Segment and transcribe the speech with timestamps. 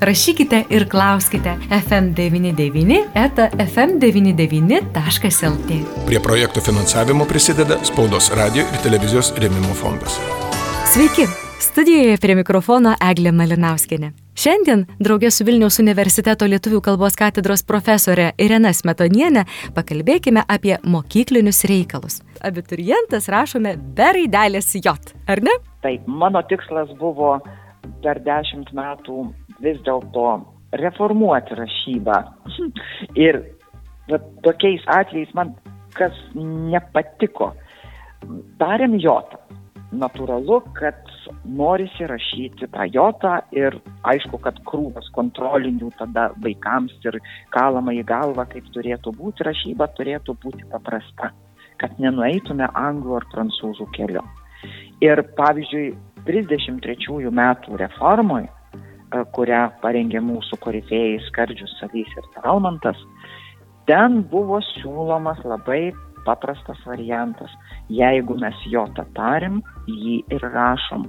[0.00, 5.76] Rašykite ir klauskite FM99 eta fm99.lt.
[6.06, 10.16] Prie projektų finansavimo prisideda Spaudos radio ir televizijos rėmimo fondas.
[10.88, 11.28] Sveiki,
[11.60, 14.14] studijoje prie mikrofono Eglė Malinauskinė.
[14.40, 19.44] Šiandien, draugė su Vilniaus universiteto lietuvių kalbos katedros profesorė Irena Smetonienė,
[19.76, 22.24] pakalbėkime apie mokyklinius reikalus.
[22.40, 24.96] Abiturientas rašome be raidelės J,
[25.28, 25.60] ar ne?
[25.84, 27.36] Taip, mano tikslas buvo
[28.00, 29.28] per dešimt metų
[29.64, 30.26] vis dėlto
[30.80, 32.18] reformuoti rašybą.
[33.26, 33.42] Ir
[34.10, 35.54] va, tokiais atvejais man
[35.96, 37.52] kas nepatiko.
[38.60, 39.40] Darėm jotą.
[39.90, 41.08] Natūralu, kad
[41.58, 43.74] norisi rašyti tą jotą ir
[44.06, 47.18] aišku, kad krūvas kontrolinių tada vaikams ir
[47.50, 51.32] kalama į galvą, kaip turėtų būti, rašyba turėtų būti paprasta,
[51.82, 54.22] kad nenueitume anglų ar prancūzų keliu.
[55.02, 55.90] Ir pavyzdžiui,
[56.28, 58.52] 33 metų reformoje
[59.36, 63.00] kurią parengė mūsų korifėjai Skardžius Salys ir Talmantas,
[63.90, 65.90] ten buvo siūlomas labai
[66.26, 67.50] paprastas variantas.
[67.88, 68.86] Jeigu mes jo
[69.16, 71.08] tarim, jį ir rašom.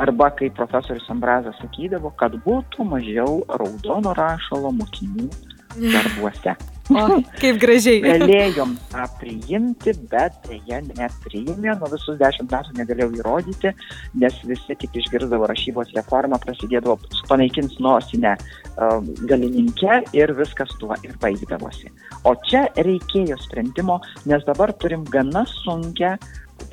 [0.00, 5.28] Arba, kaip profesorius Ambrazas sakydavo, kad būtų mažiau raudono rašalo mokinių
[5.76, 6.56] darbuose.
[6.90, 7.02] O,
[7.38, 8.00] kaip gražiai.
[8.02, 13.70] Galėjom tą priimti, bet jie nepriimė, nuo visus dešimt metų negalėjau įrodyti,
[14.18, 16.98] nes visi tik išgirdavo rašybos reformą, prasidėdavo
[17.30, 18.98] panaikins nosinę uh,
[19.30, 21.92] galininkę ir viskas tuo ir baigdavosi.
[22.26, 26.16] O čia reikėjo sprendimo, nes dabar turim gana sunkę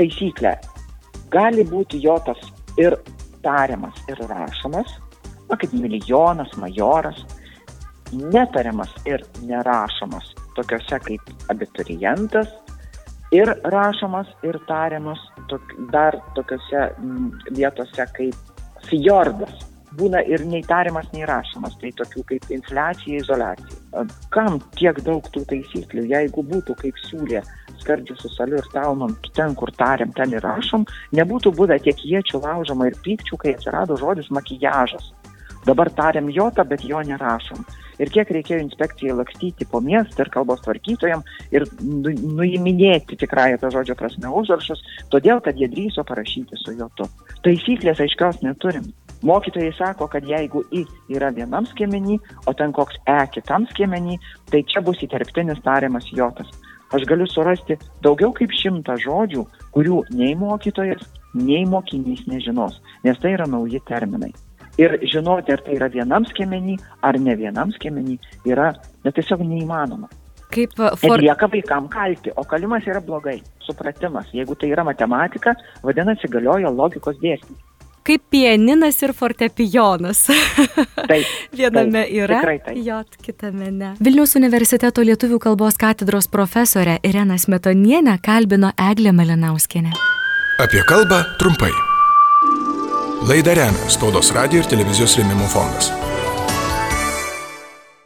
[0.00, 0.56] taisyklę.
[1.28, 2.40] Gali būti jotas
[2.80, 2.96] ir
[3.44, 4.96] tariamas, ir rašomas,
[5.48, 7.20] na kaip milijonas, majoras,
[8.12, 12.50] netariamas ir nerašomas tokiuose kaip abiturientas
[13.32, 18.54] ir rašomas ir tariamas tok, dar tokiuose m, vietose kaip
[18.88, 19.64] fjordas.
[19.98, 24.04] Būna ir nei tariamas, nei rašomas, tai tokių kaip infliacija, izolacija.
[24.34, 27.40] Kam tiek daug tų taisyklių, jeigu būtų kaip siūlė
[27.80, 30.84] skardžių su saliu ir talnom, ten kur tariam, ten ir rašom,
[31.16, 35.08] nebūtų buvę tiek iečių laužoma ir pykčių, kai atsirado žodis makijažas.
[35.66, 37.64] Dabar tariam jotą, bet jo nerašom
[38.02, 43.72] ir kiek reikėjo inspekcijai lakstyti po miestą ir kalbos tvarkytojam ir nu, nuiminėti tikrąją to
[43.74, 44.82] žodžio prasme užrašus,
[45.12, 47.08] todėl kad jie drįso parašyti su jotu.
[47.46, 48.88] Taisyklės aiškios neturim.
[49.26, 54.18] Mokytojai sako, kad jeigu I yra vienam skiemenį, o ten koks E kitam skiemenį,
[54.52, 56.52] tai čia bus įterptinis tariamas jotas.
[56.94, 59.44] Aš galiu surasti daugiau kaip šimtą žodžių,
[59.74, 61.02] kurių nei mokytojas,
[61.34, 64.30] nei mokinys nežinos, nes tai yra nauji terminai
[64.78, 68.18] ir žinoti, ar tai yra vienam skiemenį, ar ne vienam skiemenį,
[68.48, 68.72] yra
[69.04, 70.10] net tiesiog neįmanoma.
[70.48, 71.20] Kaip for...
[71.20, 73.38] Lieka vaikam kalti, o kalimas yra blogai.
[73.66, 75.52] Supratimas, jeigu tai yra matematika,
[75.84, 77.58] vadinasi, galioja logikos dėsnis.
[78.08, 80.22] Kaip pianinas ir fortepijonas.
[80.30, 81.26] Taip.
[81.58, 82.70] Viename taip, yra taip.
[82.86, 83.90] jot, kitame ne.
[84.00, 89.92] Vilniaus universiteto lietuvių kalbos katedros profesorė Irena Smetonienė kalbino Eglė Malinauskinė.
[90.64, 91.74] Apie kalbą trumpai.
[93.26, 95.90] Laidą remia Spaudos radio ir televizijos rėmimo fondas.